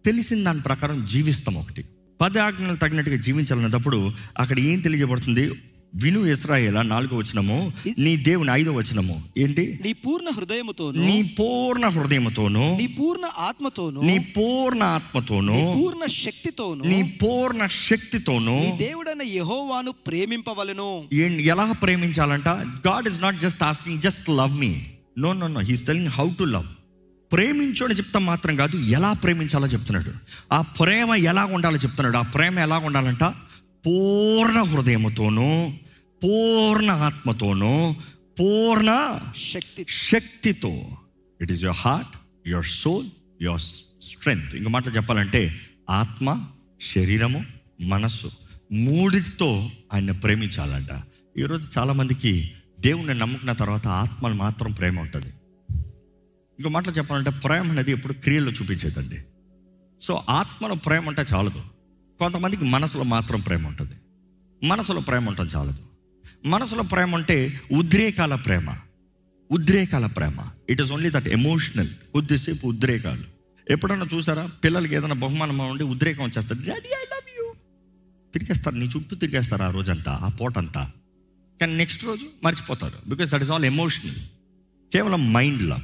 [0.04, 1.84] తెలిసిన దాని ప్రకారం జీవిస్తాం ఒకటి.
[2.20, 5.62] పద ఆజ్ఞలు తగినట్టుగా జీవించాలన్నప్పుడు అక్కడ ఏం తెలియజేయబడుతుంది?
[5.96, 7.72] విను ఇస్రాయేలా నాలుగో వచనము.
[7.98, 9.22] నీ దేవుని ఐదో వచనము.
[9.38, 9.78] ఏంటి?
[9.82, 16.84] నీ పూర్ణ హృదయముతోను నీ పూర్ణ హృదయముతోను నీ పూర్ణ ఆత్మతోను నీ పూర్ణ ఆత్మతోను నీ పూర్ణ శక్తితోను
[16.84, 21.04] నీ పూర్ణ శక్తితోను నీ దేవుడైన యెహోవాను ప్రేమింపవలెను.
[21.14, 22.48] ఎలా ప్రేమించాలంట?
[22.88, 24.76] God is not just asking just love me
[25.18, 26.66] no no no he's telling how to love
[27.32, 30.12] ప్రేమించు అని చెప్తాం మాత్రం కాదు ఎలా ప్రేమించాలో చెప్తున్నాడు.
[30.54, 32.16] ఆ ప్రేమ ఎలా ఉండాలో చెప్తున్నాడు.
[32.16, 33.24] ఆ ప్రేమ ఎలా ఉండాలంట?
[33.86, 35.70] పూర్ణ హృదయముతోనూ
[36.22, 37.72] పూర్ణ ఆత్మతోనూ
[38.38, 38.90] పూర్ణ
[39.44, 40.72] శక్తి శక్తితో
[41.40, 42.14] it is your heart
[42.46, 43.06] your soul
[43.42, 43.62] your
[44.02, 45.42] strength ఇంకో మాట చెప్పాలంటే
[45.90, 46.28] ఆత్మ
[46.92, 47.40] శరీరము
[47.84, 48.28] మనస్సు
[48.72, 49.50] మూడిటితో
[49.92, 50.92] ఆయన ప్రేమించాలంట
[51.36, 52.32] ఈరోజు చాలామందికి
[52.80, 55.30] దేవుణ్ణి నమ్ముకున్న తర్వాత ఆత్మలు మాత్రం ప్రేమ ఉంటుంది
[56.58, 59.18] ఇంకో మాటలో చెప్పాలంటే ప్రేమ అనేది ఎప్పుడు క్రియల్లో చూపించేదండి
[60.00, 61.62] సో ఆత్మలో ప్రేమ ఉంటే చాలదు
[62.20, 63.96] కొంతమందికి మనసులో మాత్రం ప్రేమ ఉంటుంది
[64.62, 65.82] మనసులో ప్రేమ ఉంటుంది చాలదు
[66.44, 68.74] మనసులో ప్రేమ అంటే ఉద్రేకాల ప్రేమ.
[69.50, 70.40] ఉద్రేకాల ప్రేమ.
[70.70, 73.22] It is only that emotional కొద్దిసేపు ఉద్రేకాలు.
[73.70, 74.50] ఎప్పుడన్నా చూసారా?
[74.64, 77.54] పిల్లలకి ఏదైనా బహుమానం ఉండి ఉద్రేకం వచ్చేస్తారు డాడీ ఐ లవ్ యూ
[78.32, 78.76] తిరిగేస్తారు.
[78.76, 80.90] నీ చుట్టూ తిరిగేస్తారు ఆ రోజంతా ఆ పూటంతా.
[81.60, 83.10] కానీ నెక్స్ట్ రోజు మర్చిపోతారు.
[83.10, 84.14] Because that is all emotional
[84.92, 85.76] కేవలం మైండ్లో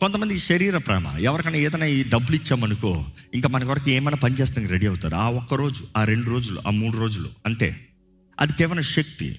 [0.00, 1.06] కొంతమందికి శరీర ప్రేమ.
[1.18, 5.14] ఎవరికైనా ఏదైనా ఈ డబ్బులు ఇచ్చామనుకో ఇంకా మన కొరకు ఏమైనా పని చేస్తానికి రెడీ అవుతారు.
[5.14, 7.86] ఆ ఒక్క రోజు ఆ రెండు రోజులు ఆ మూడు రోజులు అంతే.
[8.40, 9.38] అది కేవలం శక్తి.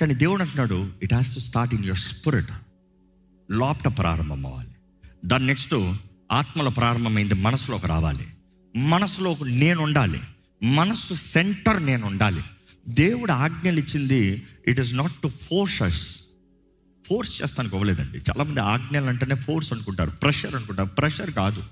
[0.00, 2.50] కానీ దేవుడు అంటున్నాడు it has to start in your spirit
[3.50, 4.68] లోపట ప్రారంభం అవ్వాలి.
[5.26, 5.94] దాని నెక్స్ట్
[6.32, 8.26] ఆత్మలో ప్రారంభమైంది మనసులోకి రావాలి.
[8.76, 10.20] మనసులో నేను ఉండాలి.
[10.62, 12.42] మనసు సెంటర్ నేను ఉండాలి.
[12.88, 16.16] దేవుడు ఆజ్ఞలు ఇచ్చింది it is not to force us
[17.08, 20.10] force చేస్తానికి ఇవ్వలేదండి చాలామంది ఆజ్ఞలు అంటేనే ఫోర్స్ అనుకుంటారు.
[20.10, 20.88] ప్రెషర్ అనుకుంటారు.
[20.88, 21.62] ప్రెషర్ కాదు.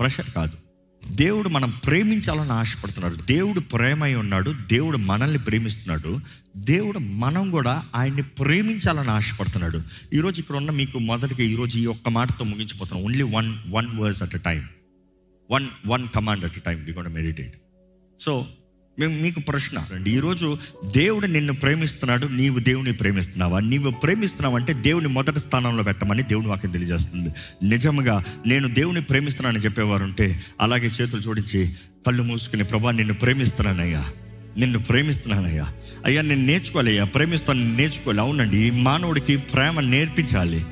[0.00, 0.69] ప్రెషర్ కాదు.
[1.10, 3.14] దేవుడు మనం ప్రేమించాలని ఆశపడుతున్నాడు.
[3.14, 4.54] దేవుడు ప్రేమై ఉన్నాడు.
[4.70, 6.20] దేవుడు మనల్ని ప్రేమిస్తున్నాడు.
[6.56, 9.82] దేవుడు మనం కూడా ఆయన్ని ప్రేమించాలని ఆశపడుతున్నాడు.
[10.12, 13.04] ఈరోజు ఇక్కడ ఉన్న మీకు మొదటిగా ఈరోజు ఈ ఒక్క మాటతో ముగించిపోతున్నాం.
[13.04, 14.68] Only one one words at a time
[15.50, 17.54] one one command at a time we gonna meditate
[18.20, 18.46] so
[19.00, 19.78] మేము మీకు ప్రశ్న.
[19.94, 20.58] రండి ఈరోజు
[20.96, 23.60] దేవుడు నిన్ను ప్రేమిస్తున్నాడు నీవు దేవుని ప్రేమిస్తున్నావా?
[23.60, 27.30] నీవు ప్రేమిస్తున్నావు అంటే దేవుని మొదటి స్థానంలో పెట్టమని దేవుని వాక్యం తెలియజేస్తుంది.
[27.62, 31.72] నిజంగా నేను దేవుని ప్రేమిస్తున్నానని చెప్పేవారు ఉంటే అలాగే చేతులు జోడించి
[32.06, 34.04] కళ్ళు మూసుకుని ప్రభా నిన్ను ప్రేమిస్తున్నానయ్యా.
[34.58, 35.72] నిన్ను ప్రేమిస్తున్నానయ్యా.
[36.04, 38.20] అయ్యా నేను నేర్చుకోవాలయ్యా ప్రేమిస్తాను నేర్చుకోవాలి.
[38.20, 40.64] అవునండి ఈ మానవుడికి ప్రేమ నేర్పించాలి.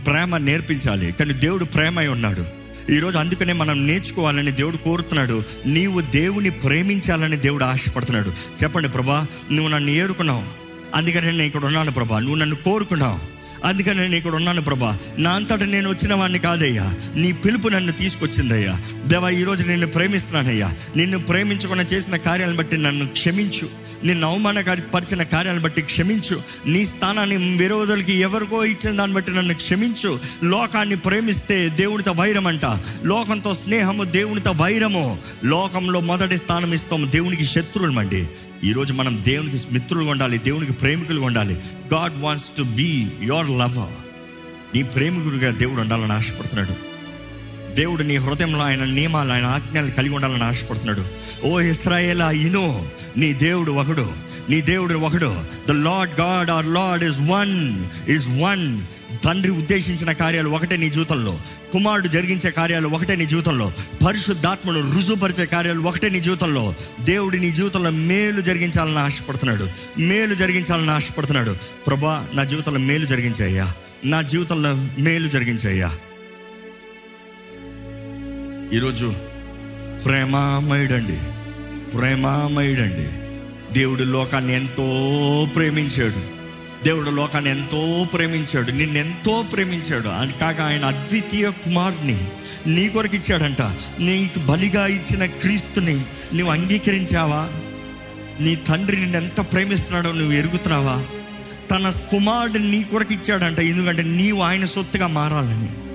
[0.00, 1.12] ప్రేమ నేర్పించాలి.
[1.12, 2.44] కానీ దేవుడు ప్రేమై ఉన్నాడు.
[2.90, 5.42] ఈరోజు అందుకనే మనం నేర్చుకోవాలని దేవుడు కోరుతున్నాడు.
[5.66, 8.30] నీవు దేవుని ప్రేమించాలని దేవుడు ఆశపడుతున్నాడు.
[8.30, 10.42] చెప్పండి ప్రభా నువ్వు నన్ను ఏరుకున్నావు.
[10.94, 13.37] అందుకని నేను ఇక్కడ ఉన్నాను ప్రభా నువ్వు నన్ను కోరుకున్నావు.
[13.64, 14.98] అందుకని నేను ఇక్కడ ఉన్నాను ప్రభా.
[15.18, 16.94] నా అంతటా నేను వచ్చిన వాడిని కాదయ్యా.
[17.16, 18.80] నీ పిలుపు నన్ను తీసుకొచ్చిందయ్యా.
[19.06, 20.74] దేవా ఈరోజు నిన్ను ప్రేమిస్తున్నానయ్యా.
[20.96, 23.68] నిన్ను ప్రేమించుకున్న చేసిన కార్యాలను బట్టి నన్ను క్షమించు.
[24.04, 26.42] నిన్ను అవమానపరిచిన కార్యాలను బట్టి క్షమించు.
[26.66, 30.18] నీ స్థానాన్ని విరోధులకి ఎవరికో ఇచ్చిన దాన్ని బట్టి నన్ను క్షమించు.
[30.44, 32.64] లోకాన్ని ప్రేమిస్తే దేవునితో వైరం అంట.
[33.04, 35.18] లోకంతో స్నేహము దేవునితో వైరము.
[35.44, 38.28] లోకంలో మొదటి స్థానం ఇస్తాము దేవునికి శత్రువులమండి.
[38.64, 41.54] ఈరోజు మనం దేవునికి మిత్రులుగా ఉండాలి దేవునికి ప్రేమికులుగా ఉండాలి.
[41.94, 43.94] God wants to be your lover
[44.76, 46.97] నీ ప్రేమికుడిగా దేవుడు ఉండాలని ఆశపడుతున్నాడు.
[47.78, 51.04] దేవుడు నీ హృదయంలో ఆయన నియమాలు ఆయన ఆజ్ఞలు కలిగి ఉండాలని ఆశపడుతున్నాడు.
[51.46, 54.12] ఓ ఇస్రాయేలా ఇనో నీ దేవుడు ఒకడు
[54.50, 55.40] నీ దేవుడు ఒకడు.
[55.68, 58.80] The Lord God our Lord is one is one
[59.24, 61.40] తండ్రి ఉద్దేశించిన కార్యాలు ఒకటే నీ జీవితంలో.
[61.72, 63.72] కుమారుడు జరిగించే కార్యాలు ఒకటే నీ జీవితంలో.
[64.06, 66.74] పరిశుద్ధాత్మను రుజువుపరిచే కార్యాలు ఒకటే నీ జీవితంలో.
[67.00, 69.68] దేవుడు నీ జీవితంలో మేలు జరిగించాలని ఆశపడుతున్నాడు.
[70.00, 71.56] మేలు జరిగించాలని ఆశపడుతున్నాడు.
[71.86, 73.72] ప్రభా నా జీవితంలో మేలు జరిగించాయ్యా.
[74.04, 75.96] నా జీవితంలో మేలు జరిగించాయ్యా.
[78.74, 79.14] ఈరోజు
[80.04, 81.18] ప్రేమామయుడండి
[81.90, 83.08] ప్రేమామయుడండి.
[83.74, 84.82] దేవుడు లోకాన్ని ఎంతో
[85.54, 86.22] ప్రేమించాడు.
[86.84, 88.70] దేవుడు లోకాన్ని ఎంతో ప్రేమించాడు.
[88.70, 90.08] నిన్నెంతో ప్రేమించాడు.
[90.08, 92.28] అది కాక ఆయన అద్వితీయ కుమారుని
[92.66, 93.62] నీ కొరకు ఇచ్చాడంట.
[94.00, 95.94] నీకు బలిగా ఇచ్చిన క్రీస్తుని
[96.34, 97.48] నువ్వు అంగీకరించావా?
[98.40, 101.04] నీ తండ్రి నిన్ను ఎంత ప్రేమిస్తున్నాడో నువ్వు ఎరుగుతున్నావా?
[101.70, 103.60] తన కుమారుడిని నీ కొరకు ఇచ్చాడంట.
[103.60, 105.87] ఎందుకంటే నీవు ఆయన సొత్తుగా మారాలని.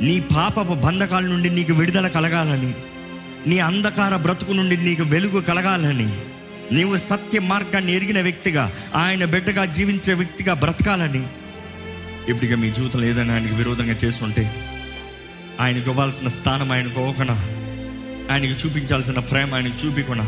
[0.00, 2.74] నీ పాపపు బంధకాల నుండి నీకు విడుదల కలగాలని
[3.46, 6.20] నీ అంధకార బ్రతుకు నుండి నీకు వెలుగు కలగాలని
[6.72, 11.26] నీవు సత్య మార్గాన్ని ఎరిగిన వ్యక్తిగా ఆయన బిడ్డగా జీవించే వ్యక్తిగా బ్రతకాలని.
[12.28, 14.64] ఇప్పటిగా మీ జీవితంలో ఏదైనా ఆయనకు విరోధంగా చేస్తుంటే
[15.60, 17.34] ఆయనకు ఇవ్వాల్సిన స్థానం ఆయనకు ఇవ్వకుండా
[18.30, 20.24] ఆయనకు చూపించాల్సిన ప్రేమ ఆయనకు చూపించకుండా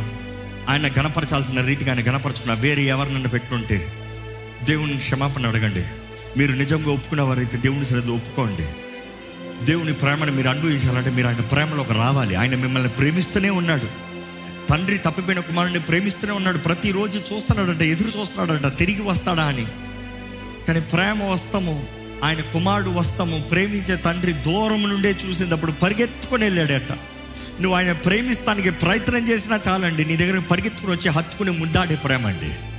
[0.68, 2.54] ఆయన గణపరచాల్సిన రీతిగా ఆయన గణపరచుకున్న?
[2.54, 3.92] వేరే ఎవరినన్నా పెట్టుంటే?
[4.64, 5.84] దేవుని క్షమాపణ అడగండి.
[6.38, 8.66] మీరు నిజంగా ఒప్పుకున్న వారైతే దేవుని సరిగ్గా ఒప్పుకోండి.
[9.64, 12.34] దేవుని ప్రేమను మీరు అనుభవించాలంటే మీరు ఆయన ప్రేమలోకి రావాలి.
[12.34, 14.10] ఆయన మిమ్మల్ని ప్రేమిస్తూనే ఉన్నాడు.
[14.68, 16.58] తండ్రి తప్పిపోయిన కుమారుడిని ప్రేమిస్తూనే ఉన్నాడు.
[16.58, 19.66] ప్రతిరోజు చూస్తున్నాడంట ఎదురు చూస్తున్నాడంట తిరిగి వస్తాడా అని.
[20.68, 21.86] కానీ ప్రేమ వస్తాము
[22.24, 26.92] ఆయన కుమారుడు వస్తాము ప్రేమించే తండ్రి దూరం నుండే చూసినప్పుడు పరిగెత్తుకొని వెళ్ళాడట.
[27.60, 32.69] నువ్వు ఆయన ప్రేమిస్తానికి ప్రయత్నం చేసినా చాలండి నీ దగ్గర పరిగెత్తుకుని వచ్చి హత్తుకుని ముద్దాడే ప్రేమ అండి.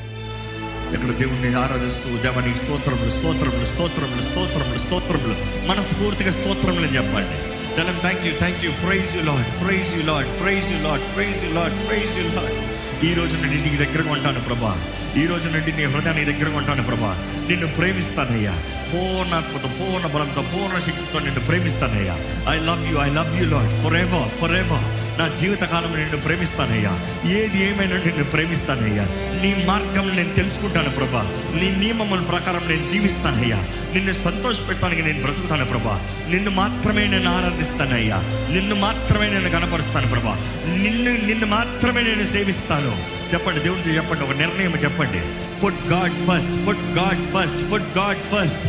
[0.94, 5.36] ఇక్కడ దేవుణ్ణి ఆరాధిస్తూ దేవానికి స్తోత్రములు స్తోత్రములు స్తోత్రములు స్తోత్రములు స్తోత్రములు.
[5.68, 7.38] మనస్ఫూర్తిగా స్తోత్రములు అని చెప్పండి
[7.76, 11.44] తెలం thank you thank you praise you Lord praise you Lord praise you Lord praise
[11.44, 12.58] you Lord praise you Lord
[13.04, 14.74] ఈ రోజు నుండి నీకు దగ్గరగా ఉంటాను ప్రభా.
[15.18, 17.18] ఈ రోజు నుండి నీ హృదయానికి దగ్గరగా ఉంటాను ప్రభా.
[17.50, 18.52] నిన్ను ప్రేమిస్తానయ్యా.
[18.92, 22.16] పూర్ణాత్మత పూర్ణ బలంతో పూర్ణ శక్తితో నిన్ను ప్రేమిస్తానయ్యా.
[22.50, 24.86] I love you I love you Lord forever forever
[25.22, 27.00] నా జీవితకాలం నిన్ను ప్రేమిస్తానయ్యా.
[27.32, 29.04] ఏది ఏమైనా నిన్ను ప్రేమిస్తానయ్యా.
[29.42, 31.22] నీ మార్గం నేను తెలుసుకుంటాను ప్రభా.
[31.56, 33.58] నీ నియమముల ప్రకారం నేను జీవిస్తానయ్యా.
[33.94, 36.02] నిన్ను సంతోషపెట్టడానికి నేను బ్రతుకుతాను ప్రభా.
[36.30, 38.16] నిన్ను మాత్రమే నేను ఆరాధిస్తానయ్యా.
[38.52, 40.38] నిన్ను మాత్రమే నేను కనపరుస్తాను ప్రభా.
[40.66, 43.04] నిన్ను నిన్ను మాత్రమే నేను సేవిస్తాను.
[43.34, 45.22] చెప్పండి దేవుడితో చెప్పండి ఒక నిర్ణయం చెప్పండి.
[45.60, 48.68] Put God first put God first put God first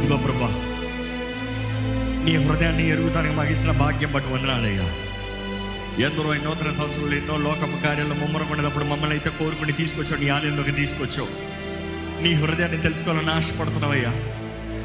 [0.00, 0.67] ఇదిగో ప్రభా.
[2.28, 4.82] నీ హృదయాన్ని ఎరుగుతానికి మాకు ఇచ్చిన భాగ్యం బట్టి వందనాలయ్యా.
[6.06, 11.28] ఎందరో ఎన్నో తన సంవత్సరంలో ఎన్నో లోకపు కార్యాలు ముమ్మరకుండేటప్పుడు మమ్మల్ని అయితే కోరుకుని తీసుకొచ్చావు నీ ఆలయంలోకి తీసుకొచ్చావు.
[12.22, 14.10] నీ హృదయాన్ని తెలుసుకోవాలని ఆశపడుతున్నావయ్యా.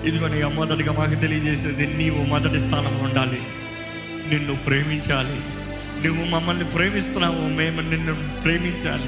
[0.04, 3.42] ఇదిగో నీ మొదటిగా మాకు తెలియజేసేది నీవు మొదటి స్థానంలో ఉండాలి.
[4.30, 5.40] నిన్ను ప్రేమించాలి.
[6.08, 9.06] నువ్వు మమ్మల్ని ప్రేమిస్తున్నావు మేము నిన్ను ప్రేమించాలి.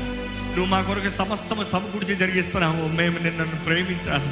[0.56, 4.28] నువ్వు మా కొరకు సమస్తము సమకూర్చి జరిగిస్తున్నావు మేము నిన్ను ప్రేమించాలి.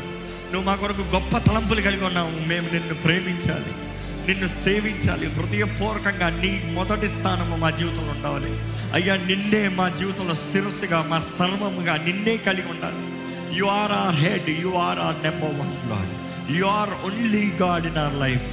[0.53, 3.82] నువ్వు మా కొరకు గొప్ప తలంపులు కలిగి ఉన్నావు మేము నిన్ను ప్రేమించాలి.
[4.27, 5.27] నిన్ను సేవించాలి.
[5.27, 8.51] హృదయపూర్వకంగా నీ మొదటి స్థానము మా జీవితంలో ఉండాలి.
[8.93, 13.23] అయ్యా నిన్నే మా జీవితంలో శిరస్సుగా మా సర్వముగా నిన్నే కలిగి ఉండాలి.
[13.57, 16.13] You are our head you are our number one God
[16.57, 18.47] you are only God in our life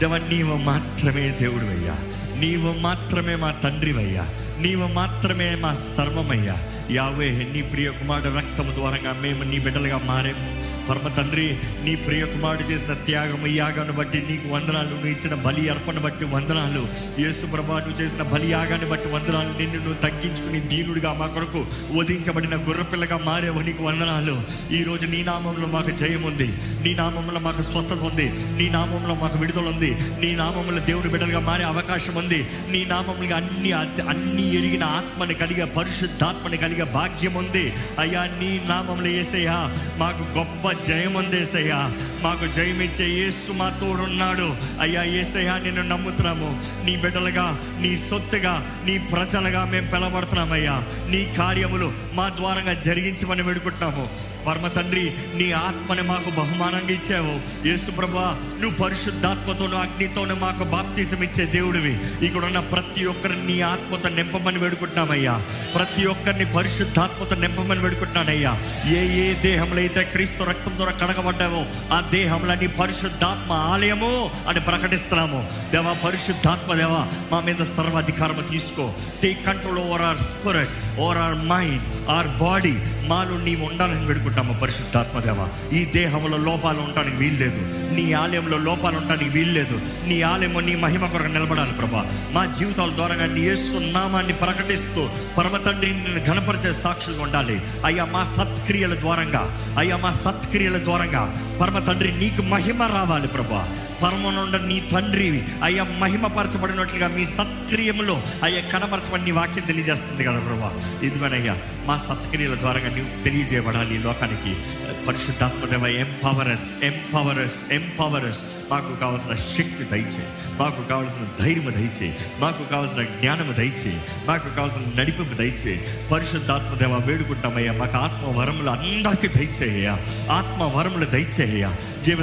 [0.00, 1.96] దేవ నీవు మాత్రమే దేవుడు అయ్యా
[2.40, 4.22] నీవు మాత్రమే మా తండ్రివయ్యా.
[4.60, 6.56] నీవు మాత్రమే మా సర్వమయ్యా.
[6.90, 12.62] యావే నీ ప్రియ కుమారుడు రక్తము ద్వారంగా మేము నీ బిడ్డలుగా మారేము పరమ తండ్రి నీ ప్రియ కుమారుడు
[12.62, 16.88] చేసిన త్యాగము యాగాన్ని బట్టి నీకు వందనాలు నువ్వు ఇచ్చిన బలి అర్పణ బట్టి వందనాలు.
[17.18, 19.58] యేసు ప్రభా నువ్వు చేసిన బలి యాగాన్ని బట్టి వందనాలు.
[19.58, 23.60] నిన్ను నువ్వు తగ్గించుకుని దీనుడిగా మా కొరకు వధించబడిన గుర్రపిల్లగా మారేవు.
[23.60, 24.42] నీకు వందనాలు.
[24.72, 26.48] ఈ రోజు నీ నామంలో మాకు జయం ఉంది.
[26.82, 28.32] నీ నామంలో మాకు స్వస్థత ఉంది.
[28.32, 29.90] నీ నామంలో మాకు విడుదల ఉంది.
[29.94, 32.23] నీ నామంలో దేవుని బిడ్డలుగా మారే అవకాశం ఉంది.
[32.68, 37.72] నీ నామములుగా అన్ని అన్ని ఎరిగిన ఆత్మని కలిగే పరిశుద్ధాత్మని కలిగే భాగ్యం ఉంది.
[37.98, 41.92] అయ్యా నీ నామములు ఏసయ్యా మాకు గొప్ప జయం ఉంది ఏసయ్యా.
[42.22, 44.56] మాకు జయం ఇచ్చే యేసు మా తోడున్నాడు.
[44.80, 46.62] అయ్యా ఏసయ్యా నిన్ను నమ్ముతున్నాము.
[46.84, 54.33] నీ బిడ్డలుగా నీ సొత్తుగా నీ ప్రజలుగా మేము పిలబడుతున్నామయ్యా నీ కార్యములు మా ద్వారంగా జరిగించమని వేడుకుంటున్నాము.
[54.46, 57.66] పరమ తండ్రి నీ ఆత్మని మాకు బహుమానంగా ఇచ్చావు.
[57.68, 62.26] యేసు ప్రభా నువ్వు పరిశుద్ధాత్మతోనూ అగ్నితోనూ మాకు బాప్తీసం ఇచ్చే దేవుడివి.
[62.26, 65.42] ఇక్కడ ఉన్న ప్రతి ఒక్కరిని నీ ఆత్మతో నింపమని వేడుకుంటున్నామయ్యా.
[65.74, 68.52] ప్రతి ఒక్కరిని పరిశుద్ధాత్మతో నింపమని వేడుకుంటున్నానయ్యా.
[68.86, 75.50] ఏ ఏ దేహంలో అయితే క్రీస్తు రక్తం ద్వారా కడగబడ్డావో ఆ దేహంలో నీ పరిశుద్ధాత్మ ఆలయము అని ప్రకటిస్తున్నాము.
[75.72, 78.92] దేవా పరిశుద్ధాత్మ దేవా మా మీద సర్వాధికారం తీసుకో.
[79.22, 82.74] Take control over our spirit over our mind our body
[83.06, 87.90] మాలో నీవు ఉండాలని వేడుకుంటున్నాను పరిశుద్ధాత్మ పరిశుద్ధాత్మదేవ ఈ దేహంలో లోపాలు ఉండడానికి వీల్లేదు.
[87.94, 89.80] నీ ఆలయంలో లోపాలు ఉండడానికి వీల్లేదు.
[90.06, 92.28] నీ ఆలయము నీ మహిమ కొరకు నిలబడాలి ప్రభా.
[92.32, 97.60] మా జీవితాల ద్వారా నీ యేసు నామాన్ని ప్రకటిస్తూ పరమ తండ్రిని నిన్ను ఘనపరిచే సాక్షులుగా ఉండాలి.
[97.84, 99.74] అయ్యా మా సత్క్రియల ద్వారంగా.
[99.78, 101.36] అయ్యా మా సత్క్రియల ద్వారంగా.
[101.60, 103.76] పరమ తండ్రి నీకు మహిమ రావాలి ప్రభా.
[104.02, 110.72] పరమనుండ నీ తండ్రి అయ్యా మహిమపరచబడినట్లుగా మీ సత్క్రియములో అయ్యా కనపరచబడి నీ వాక్యం తెలియజేస్తుంది కదా ప్రభా.
[111.02, 113.94] ఇదిగోనయ్యా మా సత్క్రియల ద్వారా నీవు తెలియజేయబడాలి.
[113.94, 114.60] ఈ లోకానికి
[115.06, 118.38] పరిశుద్ధాత్మదేవ ఎంపవర్స్ ఎంపవర్స్ ఎంపవర్స్
[118.70, 120.26] మాకు కావాల్సిన శక్తి దయచే
[120.60, 125.86] మాకు కావాల్సిన ధైర్యం దయచే మాకు కావాల్సిన జ్ఞానము దయచే మాకు కావాల్సిన నడిపింపు దయచే.
[126.12, 127.72] పరిశుద్ధాత్మదేవ వేడుకుంటామయ్యా.
[127.72, 129.92] మాకు ఆత్మ వరములు అందరికీ దయచేయ్యా.
[130.30, 131.68] ఆత్మ వరములు దయచేయ్యా.
[132.08, 132.20] Give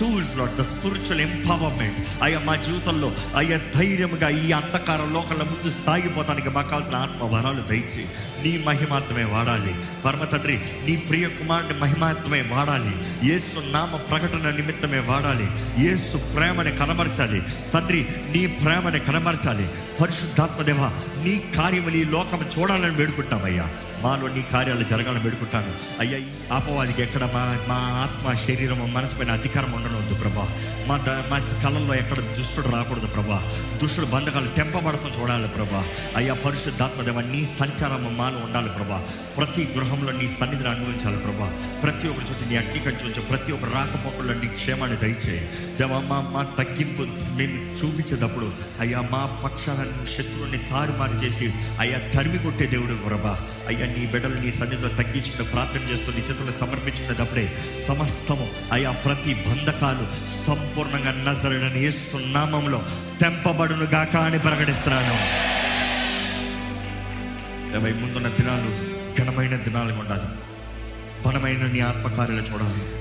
[0.00, 1.28] tools lot the Lord the spiritual
[2.22, 8.06] అయ్యా మా జీవితంలో అయ్యా ధైర్యంగా ఈ అంధకార లోకంలో ముందు సాగిపోతానికి మాకు కావాల్సిన ఆత్మ వరాలు దయచి
[8.42, 9.74] నీ మహిమాత్మే వాడాలి.
[10.04, 12.92] పరమ తండ్రి నీ ప్రియ కుమారుని మహిమాత్మే వాడాలి.
[13.34, 15.46] ఏసు నామ ప్రకటన నిమిత్తమే వాడాలి.
[15.88, 17.42] ఏసు ప్రేమని కనబరచాలి.
[17.74, 18.06] తండ్రి
[18.36, 19.68] నీ ప్రేమని కనబరచాలి.
[20.00, 20.86] పరిశుద్ధాత్మ దేవ
[21.24, 23.68] నీ కార్యములు ఈ లోకం చూడాలని వేడుకుంటామయ్యా
[24.02, 29.30] మాలో నీ కార్యాలు జరగాలని పెడుకుంటాను అయ్యా అపవాదికి ఆపవాదికి ఎక్కడ మా మా ఆత్మ శరీరం మనసు పైన
[29.30, 30.48] అధికారం ఉండనవద్దు ప్రభా.
[30.86, 33.52] మా ద మా కళల్లో ఎక్కడ దుష్టుడు రాకూడదు ప్రభా.
[33.82, 35.84] దుష్టుడు బంధకాలు తెంపబడతాం చూడాలి ప్రభా.
[36.16, 39.06] అయ్యా పరిశుద్ధాత్మదేవ నీ సంచారము మాలో ఉండాలి ప్రభా.
[39.36, 41.52] ప్రతి గృహంలో నీ సన్నిధిని అనుభవించాలి ప్రభా.
[41.82, 45.48] ప్రతి ఒక్కరి చుట్టూ నీ అగ్ని కంచు ప్రతి ఒక్కరు రాకపోకల్లో నీ క్షేమాన్ని దయచేయి.
[45.78, 47.02] దేవ మా మా తగ్గింపు
[47.36, 53.40] మేము చూపించేటప్పుడు అయ్యా మా పక్షాన శత్రువుని తారుమారు చేసి అయ్యా తరిమి కొట్టే దేవుడు ప్రభా.
[53.66, 60.06] అయ్యా నీ బిడ్డలు నీ సన్నిధిలో తగ్గించుకుని ప్రార్థన చేస్తూ నీ చేతులు సమర్పించుకునేటప్పుడే సమస్తము అయా ప్రతి బంధకాలు
[60.46, 62.16] సంపూర్ణంగా నజరడని యేసు
[63.20, 65.14] తెంపబడును గాక అని ప్రకటిస్తున్నాను.
[67.70, 70.48] ఇరవై ముందున్న దినాలు ఘనమైన దినాలు ఉండాలి.
[71.26, 72.98] బలమైన నీ ఆత్మకార్యాలు చూడాలి.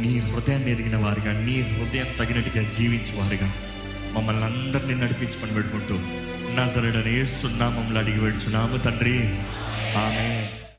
[0.00, 3.52] నీ హృదయాన్ని ఎరిగిన వారిగా నీ హృదయం తగినట్టుగా జీవించే వారిగా
[4.12, 5.94] మమ్మల్ని అందరినీ నడిపించమని పెట్టుకుంటూ
[6.54, 9.38] నజరడని ఏస్తున్నామంలో అడిగి వేడుచున్నాము తండ్రి.
[9.94, 10.59] 阿门。